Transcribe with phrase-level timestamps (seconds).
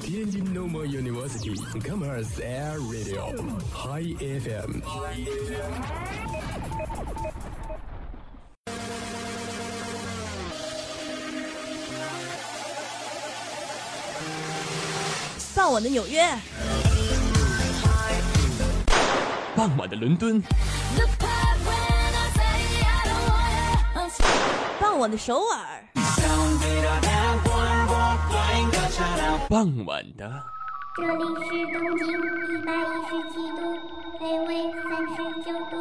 [0.00, 3.32] Tianjin Normal University Commerce Air Radio
[3.72, 4.80] High FM。
[15.54, 16.22] 傍晚的纽约，
[19.56, 20.42] 傍晚的伦敦，
[24.78, 25.84] 傍晚的首尔，
[29.48, 30.42] 傍晚的
[30.96, 33.60] 这里是东京一百一十七度，
[34.18, 35.14] 北纬三十
[35.44, 35.74] 九度。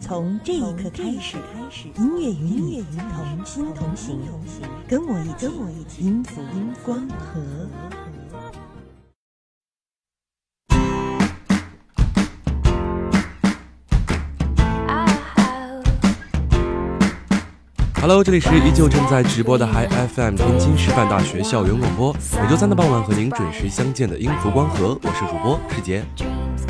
[0.00, 1.36] 从这一刻开始，
[1.96, 2.82] 音乐与你
[3.14, 4.18] 同心同行，
[4.88, 6.40] 跟我一起，跟我一起，音符
[6.82, 7.42] 光合。
[18.08, 26.04] Hello，这里是依旧正在直播的 Hi FM 天津师范大学校园广播，每周三的傍晚和您准时相见的音符光合，我是主播世杰。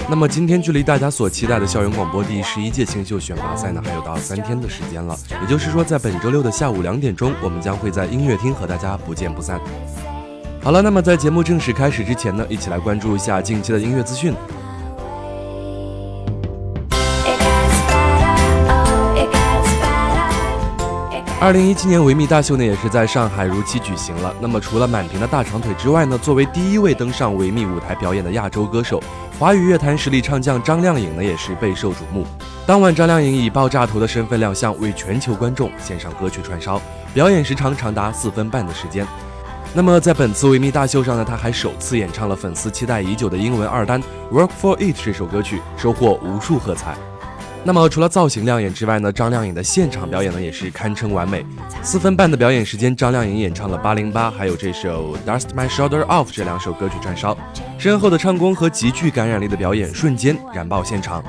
[0.09, 5.14] 那么今天距离大家所期待的校园广播第十一届新秀选拔赛呢，还有到三天的时间了。
[5.42, 9.61] 也就是说，在本周六的下午两点钟，我们将会在音乐厅和大家不见不散。
[10.62, 14.33] 好了，那么在节目正式开始之前呢，一起来关注一下近期的音乐资讯。
[21.39, 24.34] 二零一七年维密大秀呢，也是在上海如期举行了。
[24.41, 29.03] 那么除了满屏的大长腿之外呢，作为第一位登上维密舞台表演的亚洲歌手，
[29.39, 32.27] 华语乐坛实力唱将张靓颖呢，也是备受瞩目。
[32.67, 36.81] 当晚，张靓颖以爆炸头的身份亮相，为全球观众献上歌曲串烧，
[37.12, 39.07] 表演时长长达四分半的时间。
[39.75, 46.97] 那么在本次维密大秀上呢，她还首次演唱了粉丝期待已久的英文二单《Work for It》这首歌曲，收获无数喝彩。
[47.67, 51.45] 那么除了造型亮眼之外呢，张靓颖的现场表演呢也是堪称完美。
[51.83, 57.36] 四分半的表演时间，张靓颖演唱了《八零八》，还有这首《Dust My Shoulder Off》这两首歌曲串烧，
[57.77, 61.24] 深厚的唱功和极具感染力的表演，瞬间燃爆现场。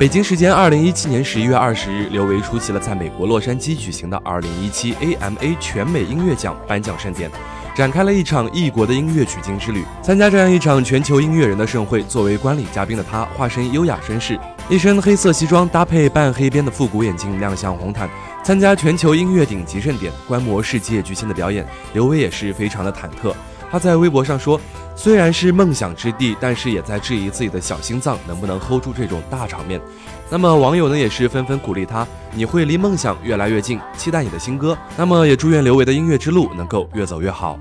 [0.00, 7.30] 北京时间二零一七年十一月二十日，刘维出席了在美国洛杉矶举行的二零一七 AMA 全美音乐奖颁奖盛典，
[7.74, 9.84] 展开了一场异国的音乐取经之旅。
[10.02, 14.40] 参加这样一场全球音乐人的盛会，作为观礼嘉宾的他，化身优雅绅士，
[14.70, 18.08] 一身黑色西装搭配半黑边的复古眼镜亮相红毯，
[18.42, 21.66] 参加全球音乐顶级盛典，观摩世界巨星的表演。
[21.92, 23.34] 刘维也是非常的忐忑，
[23.70, 24.58] 他在微博上说。
[25.02, 29.80] 虽然是梦想之地，但是也在质疑自己的小心脏能不能 hold 住这种大场面。
[30.28, 34.76] 那么网友呢也是纷纷鼓励他，你会离梦想越来越近，期待你的新歌。
[34.98, 37.58] 那么也祝愿刘维的音乐之路能够越走越好。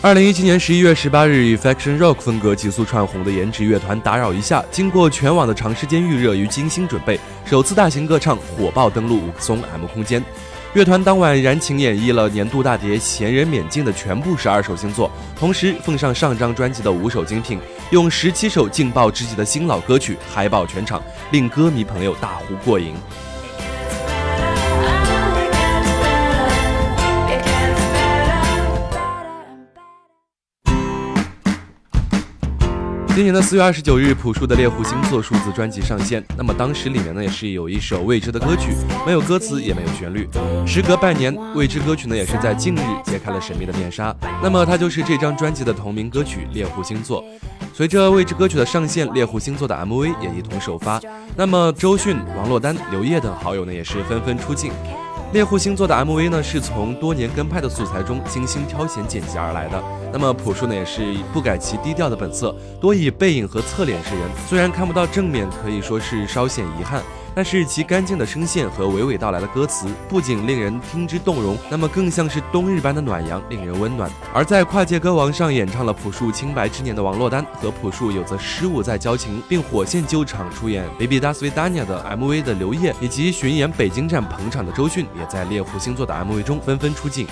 [0.00, 10.24] 二零一七年十一月十八日，以 Faction Rock 风格急速窜红的颜值乐团打扰一下，经过全网的长时间预热与精心准备，首次大型歌唱火爆登陆五棵松 M 空间。
[10.74, 17.58] 乐团当晚燃情演绎了年度大碟《闲人免进》的全部十二首新作，同时奉上上张专辑的五首精品，
[17.90, 22.94] 用十七首劲爆之极的新老歌曲嗨爆全场，令歌迷朋友大呼过瘾。
[33.18, 36.24] 今年的四月二十九日，朴树的猎户星座数字专辑上线。
[36.36, 38.68] 那么当时里面呢，也是有一首未知的歌曲，
[39.04, 40.28] 没有歌词，也没有旋律。
[40.64, 44.14] 时隔半年，未知歌曲呢，也是在近日揭开了神秘的面纱。
[44.40, 47.20] 那么它就是这张专辑的同名歌曲《猎户星座》。
[47.74, 51.00] 随着未知歌曲的上线，《猎户星座》的 MV 也一同首发。
[51.34, 54.70] 那么周迅、王珞丹、刘烨等好友呢，也是纷纷出镜。
[55.30, 59.82] 猎户星座的 MV 呢，是从多年跟拍的素材中精心挑选剪辑而来的。
[60.10, 64.22] 那么朴树呢，也是不改其低调的本色，多以背影和侧脸示人。
[64.48, 67.02] 虽然看不到正面，可以说是稍显遗憾，
[67.38, 74.10] 但是其干净的声线和娓娓道来的歌词，不仅令人听之动容，那么更像是冬日般的暖阳，令人温暖。
[74.34, 87.24] 而在跨界歌王上演唱了朴树清白之年的王珞丹，和朴树有着十五载交情，并火线救场出演《Baby Das v i d a n i a 的 MV 的刘烨，以及巡演北京站捧场的周迅，也在猎户星座的 MV 中纷纷出镜。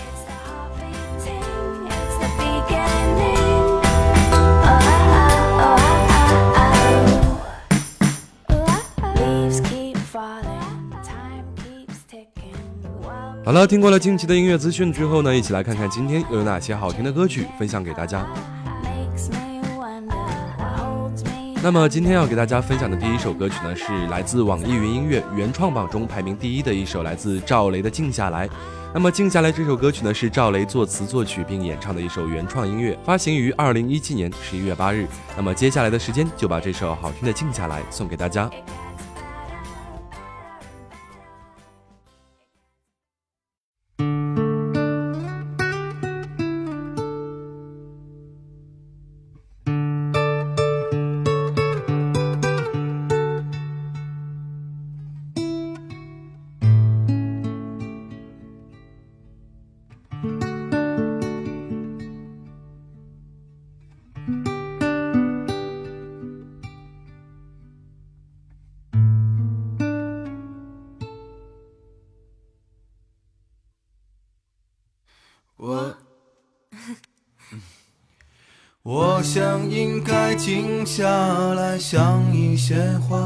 [13.56, 18.26] 了，听过了近期的音乐资讯之后呢，一起来看看今天又有哪些好听的歌曲分享给大家。
[21.62, 28.46] 那么今天要给大家分享的第一首歌曲呢，是来自网易云音乐原创榜中排名第一的一首，来自赵雷的《静下来》。
[28.92, 35.06] 那么《静下来》这首歌曲呢，是赵雷作词作曲并演唱的一首原创音乐，发行于二零一七年十一月八日。
[35.34, 38.50] 那么接下来的时间，就把这首好听的《静下来》送给大家。
[80.96, 81.06] 下
[81.52, 83.18] 来想一些话，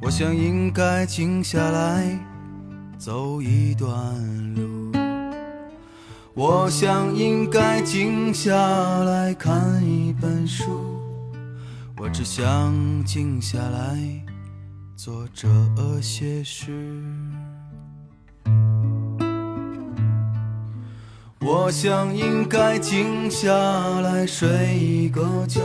[0.00, 2.16] 我想应该静下来
[2.96, 3.90] 走一段
[4.54, 4.92] 路，
[6.34, 8.54] 我想应该静下
[9.02, 11.00] 来看一本书，
[11.98, 12.72] 我只想
[13.04, 13.98] 静下来
[14.94, 15.48] 做这
[16.00, 16.70] 些事。
[21.40, 23.50] 我想应该静下
[23.98, 25.60] 来睡一个觉，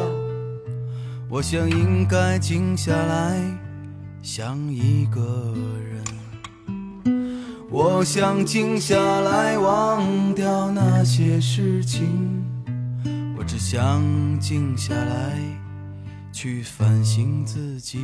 [1.33, 3.42] 我想应该静下来
[4.22, 5.56] 想一个
[5.89, 6.04] 人，
[7.69, 12.44] 我想静下来忘掉那些事情，
[13.38, 14.04] 我只想
[14.42, 15.39] 静下来
[16.33, 17.98] 去反省自己。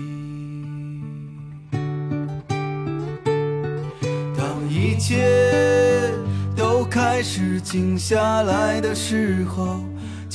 [4.38, 6.14] 当一切。
[6.58, 9.80] 都开始静下来的时候，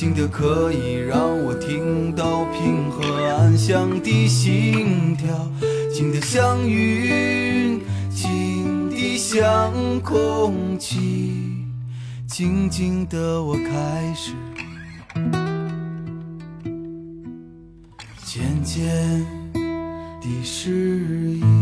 [0.03, 5.29] 静的可以让我听到平和安详的心跳，
[5.95, 11.65] 静的像云，静的像空气，
[12.27, 14.33] 静静的我开始
[18.25, 19.25] 渐渐
[20.21, 20.99] 地适
[21.41, 21.62] 应。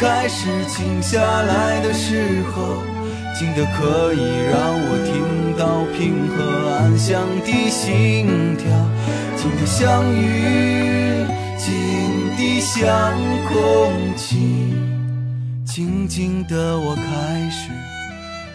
[0.00, 2.82] 开始静下来的时候，
[3.38, 4.18] 静得可以
[4.50, 8.64] 让我听到平和安详的心跳，
[9.36, 11.26] 静得像雨，
[11.58, 11.68] 静
[12.34, 13.12] 得像
[13.46, 14.72] 空气，
[15.66, 17.70] 静静的我开始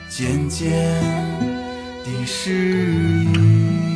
[0.09, 0.67] 渐渐
[2.03, 3.94] 地适应。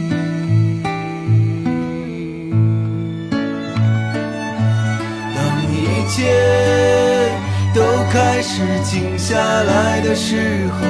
[8.59, 10.81] 是静下来的时候，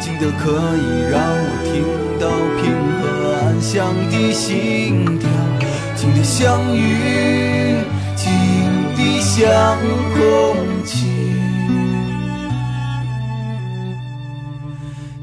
[0.00, 1.72] 静得可以让我听
[2.18, 2.26] 到
[2.58, 2.66] 平
[2.98, 3.04] 和
[3.36, 5.28] 安详的心跳，
[5.94, 7.84] 静得像云，
[8.16, 8.26] 静
[8.96, 9.78] 得像
[10.16, 10.18] 空
[10.84, 11.06] 气，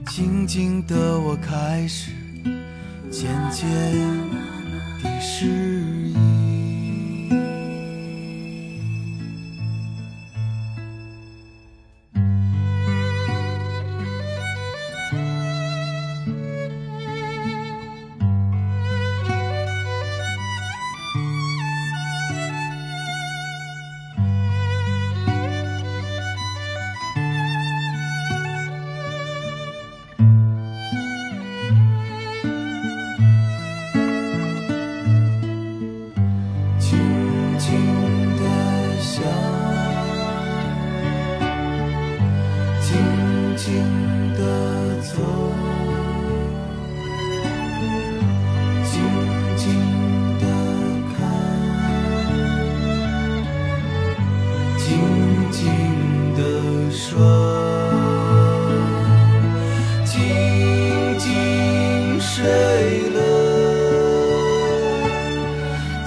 [0.07, 2.11] 静静的我开始
[3.11, 3.67] 渐渐
[5.01, 5.82] 地适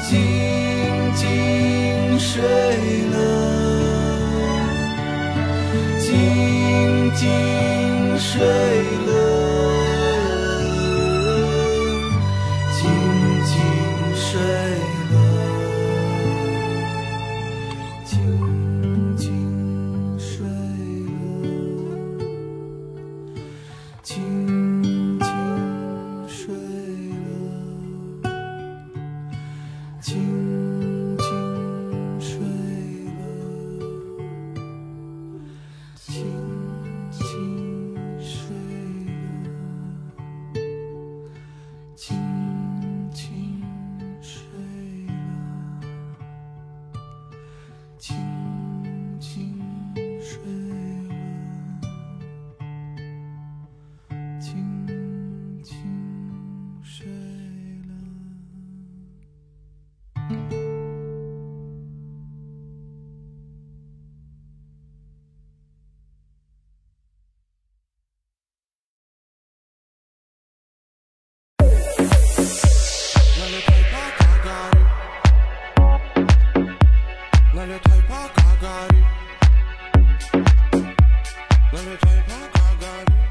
[0.09, 0.17] 静
[1.15, 2.41] 静睡
[3.11, 3.17] 了
[5.99, 8.41] 静静睡
[9.09, 9.15] 了。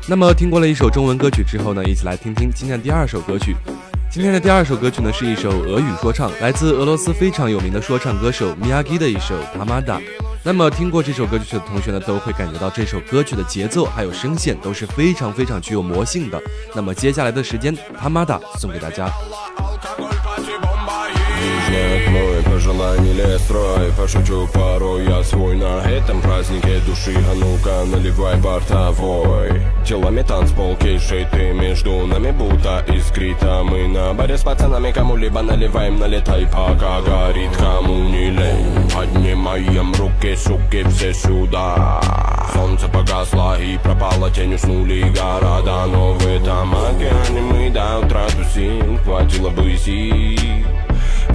[0.07, 3.55] 那么听过了一首中文歌曲之后呢，一起来听听今天的第二首歌曲。
[4.11, 9.93] 今天的第二首歌曲呢是一首俄语说唱，来自俄罗斯非常有名的说唱歌手 Miyagi 的一首《他妈的》。
[10.43, 16.39] 那么听过这首歌曲的同学呢，都会感觉到这首歌曲的节奏还有声线都是非常非常具有魔性的。
[16.75, 19.09] 那么接下来的时间，《他妈的》送给大家。
[21.67, 23.91] Знает мой пожеланий лес строй?
[23.97, 25.55] Пошучу порой я свой.
[25.55, 29.61] На этом празднике души А ну-ка наливай бортовой.
[29.85, 35.41] Телами танцпол кишит и между нами будто искрит А мы на баре с пацанами кому-либо
[35.41, 35.97] наливаем.
[35.97, 38.89] Налетай пока горит, кому не лень.
[38.93, 42.01] Поднимаем руки, суки, все сюда.
[42.53, 48.97] Солнце погасло и пропало, тень уснули города Но в этом океане мы до утра тусим
[48.99, 50.65] Хватило бы сил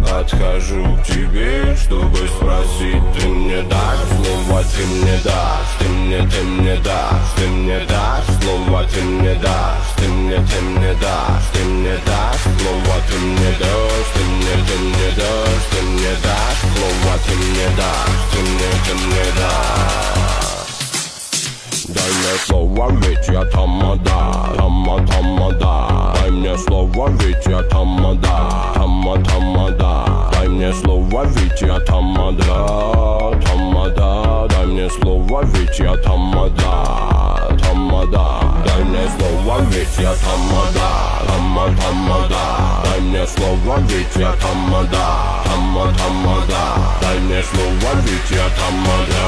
[0.03, 6.43] Подхожу к тебе, чтобы спросить Ты мне дашь слово, ты мне дашь Ты мне, ты
[6.43, 11.65] мне дашь Ты мне дашь слово, ты мне дашь Ты мне, ты мне дашь Ты
[11.65, 17.15] мне дашь слово, ты мне дашь Ты мне, ты мне дашь Ты мне дашь слово,
[17.27, 19.91] ты мне дашь Ты мне, ты мне дашь
[21.89, 25.70] Дай мне слово, ведь я тамада, тама, тамада
[26.50, 34.66] мне слово, ведь я тамада, тама, тамада Дай мне слово, ведь я тамада, тамада Дай
[34.66, 36.86] мне слово, ведь я тамада,
[37.62, 40.90] тамада Дай мне слово, ведь я тамада,
[41.28, 42.44] тама, тамада
[42.84, 45.06] Дай мне слово, ведь я тамада,
[45.46, 46.62] тама, тамада
[47.02, 49.26] Дай мне слово, ведь я тамада,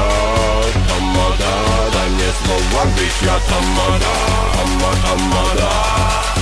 [0.88, 1.50] тамада
[1.92, 4.12] Дай мне слово, ведь я тамада,
[4.56, 6.41] тама, тамада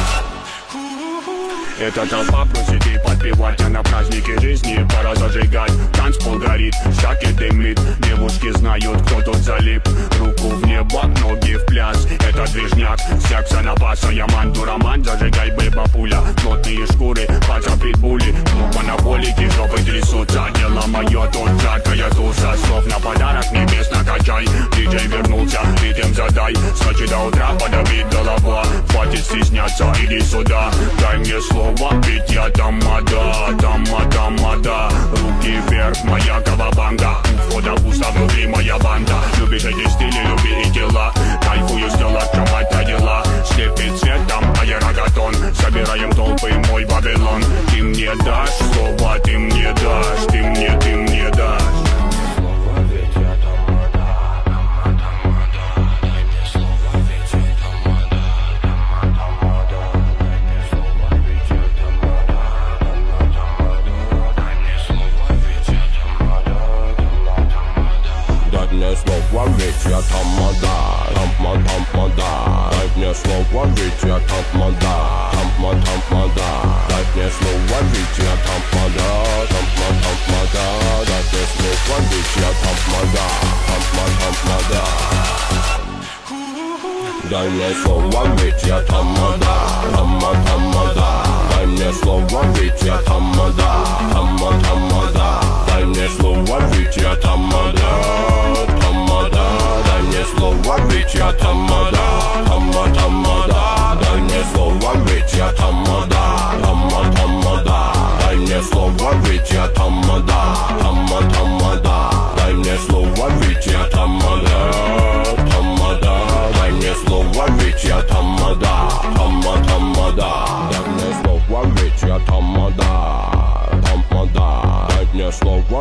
[1.82, 5.72] Эта толпа просит и подпевать, а на празднике жизни пора зажигать.
[5.94, 9.82] Танцпол горит, шаки дымит, девушки знают, кто тут залип.
[10.20, 12.08] Руку в небо, ноги в пляс,
[12.42, 18.78] это движняк, секса на паса Яман, дураман, зажигай, бэба пуля Плотные шкуры, паца питбули, клуб
[18.80, 20.48] анаболики, жопы трясутся.
[20.56, 24.46] Дело мое, тут жаркая туса, слов на подарок небес накачай
[24.76, 31.40] Диджей вернулся, ритм задай, скачи до утра, подавит голова Хватит стесняться, иди сюда, дай мне
[31.42, 37.18] слово, ведь я тамада, тама, тамада Руки вверх, моя кавабанга.
[37.32, 39.16] У входа пусто, внутри моя банда.
[39.40, 45.34] Любишь эти стили, люби и тела Кайфую, стел открывать на дела Слепит цветом, аэрогатон.
[45.54, 47.44] Собираем толпы, мой Вавилон.
[47.70, 51.91] Ты мне дашь слово, ты мне дашь Ты мне, ты мне дашь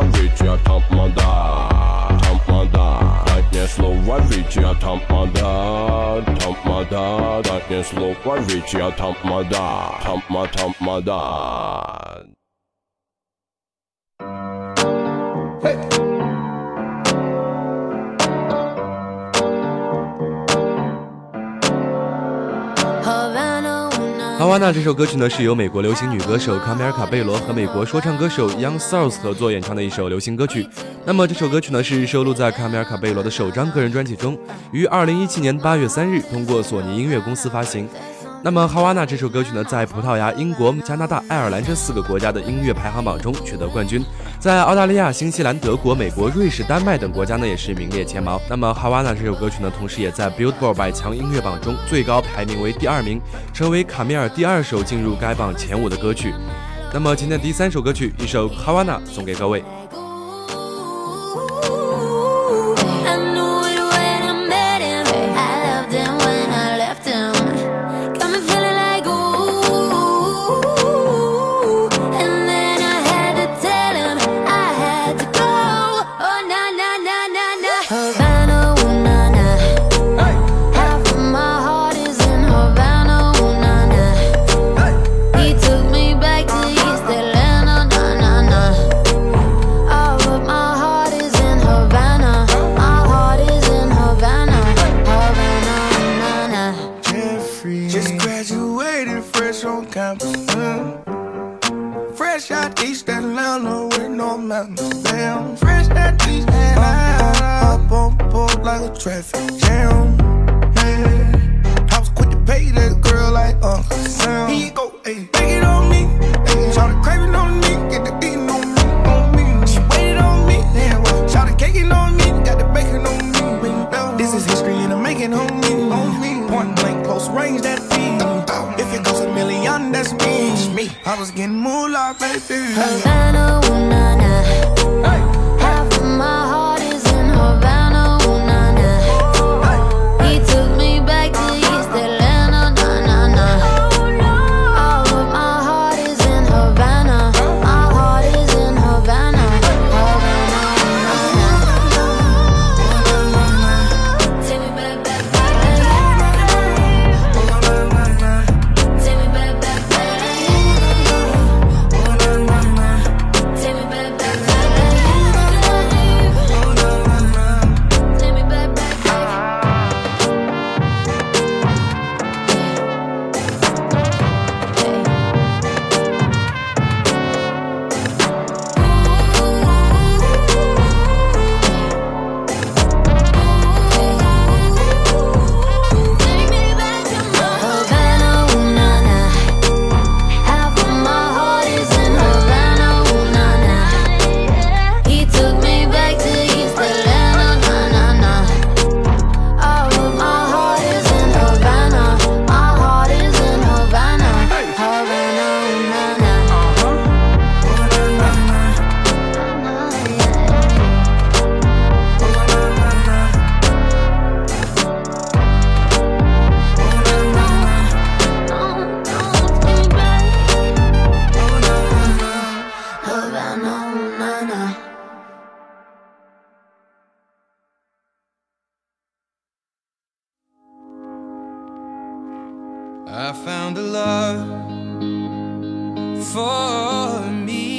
[0.00, 1.68] слово ведь я тамада
[2.22, 10.46] Тамада Дай мне слово ведь я тамада Тамада Дай мне слово ведь я тамада Тама
[10.48, 12.26] тамада
[24.41, 30.67] 哈瓦那这首歌曲呢，是由美国流行女歌手卡米尔卡贝罗和美国说唱歌手 Young Stars 合作演唱的一首流行歌曲。
[31.05, 34.35] 那么这首歌曲呢，是收录在卡米尔卡贝罗的首张个人专辑中，
[34.71, 37.87] 于二零一七年八月三日通过索尼音乐公司发行。
[38.43, 44.03] 那么《哈瓦那》这首歌曲呢，在葡萄牙、英国、加拿大、爱尔兰这四个国家的音乐排行榜中取得冠军，
[44.39, 48.41] 在澳大利亚、新西兰、德国、美国、瑞士、丹麦等国家呢，也是名列前茅。
[48.49, 53.21] 那么《哈瓦那》这首歌曲呢，同时也在 Billboard 百强音乐榜中最高排名为第二名，
[53.53, 56.33] 成为卡米尔第二首进入该榜前五的歌曲。
[56.91, 59.63] 那么今天第三首歌曲，一首《哈瓦那》送给各位。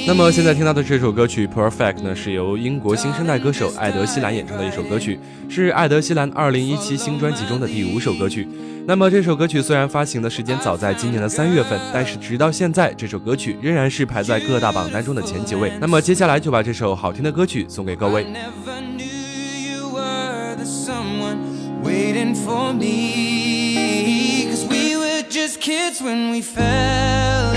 [0.05, 8.49] 那么现在听到的这首歌曲《Perfect》呢，是由英国新生代歌手艾德希兰演唱的一首歌曲，是艾德希兰2017新专辑中的第五首歌曲。
[8.85, 15.73] 那么这首歌曲虽然发行的时间早在今年的三月份，但是直到现在，这首歌曲仍然是排在各大榜单中的前几位。
[15.81, 18.25] 那么接下来就把这首好听的歌曲送给各位。
[18.25, 21.39] never knew you were the someone
[21.85, 24.49] waiting for me.
[24.51, 27.55] Cause we were just kids when we fell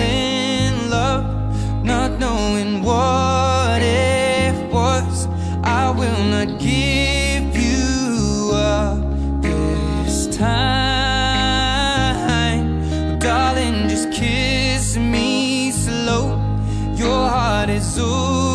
[1.85, 5.27] not knowing what it was.
[5.63, 8.97] I will not give you up
[9.41, 10.49] this time.
[13.19, 16.41] Darling, just kiss me slow.
[16.95, 18.54] Your heart is all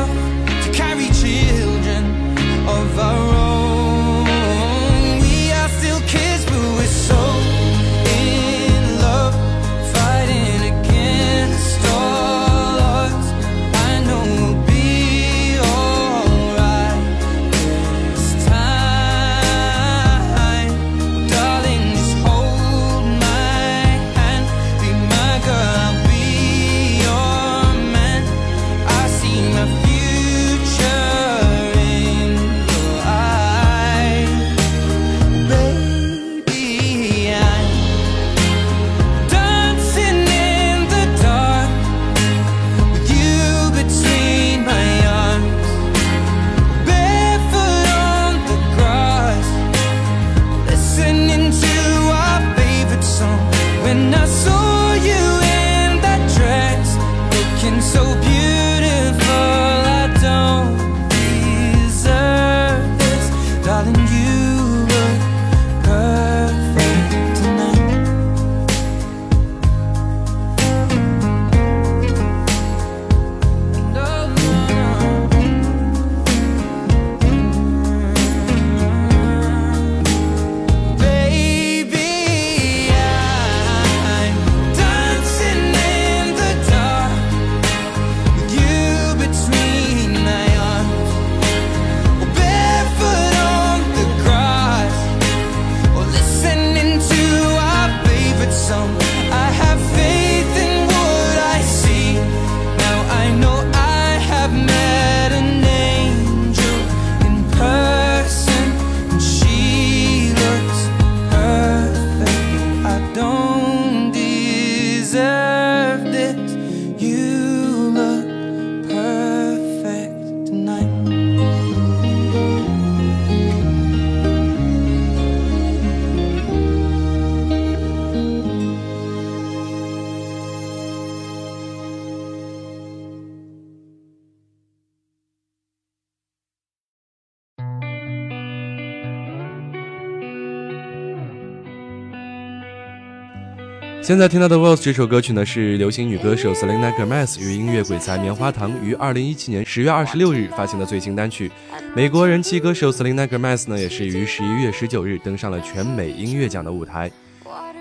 [144.01, 151.51] 现在听到的《World》这首歌曲呢，是流行女歌手 Selena Gomez 与音乐鬼才棉花糖于二零一七年十月二十六日发行的最新单曲。
[151.95, 157.11] 美国人气歌手 Selena Gomez 呢，也是于十一月十九日登上了全美音乐奖的舞台。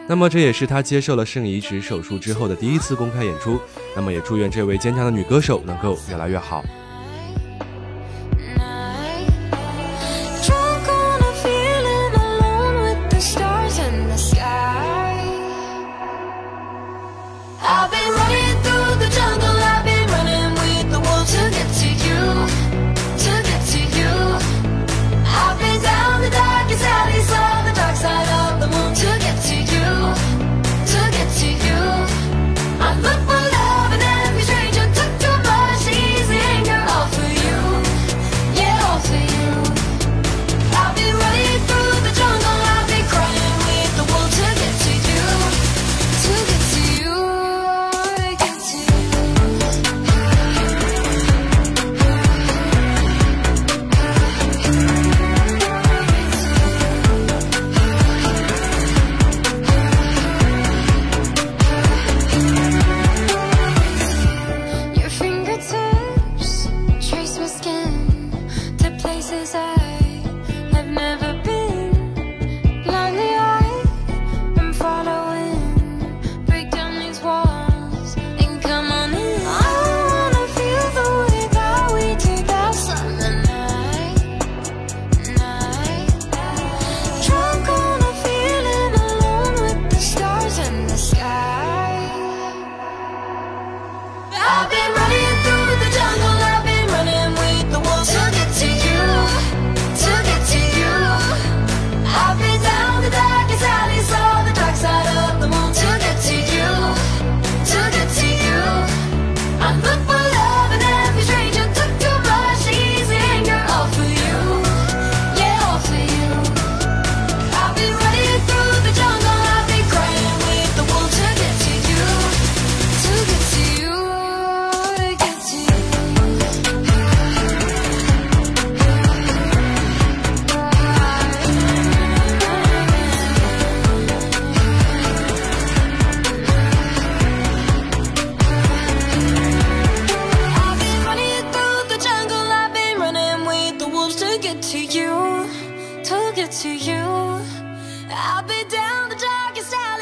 [0.07, 3.59] 那么这也是她接受了肾移植手术之后的第一次公开演出。
[3.97, 6.63] 那么也祝愿这位坚强的女歌手能够越来越好。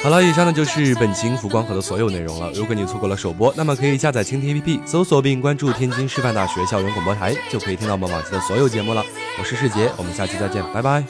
[0.08, 2.50] 好了，以上呢就是本期音符光合的所有内容了。
[2.54, 9.04] 如果你错过了首播，那么可以下载蜻蜓 APP，搜索并关注天津师范大学校园广播台，就可以听到我们往期的所有节目了。
[9.38, 11.04] 我是世杰，我们下期再见，拜拜。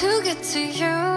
[0.00, 1.09] To get to you.